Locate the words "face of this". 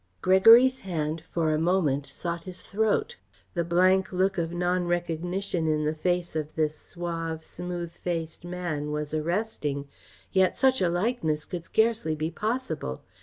5.93-6.75